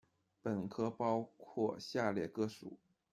[0.41, 2.79] 本科包括下列各属：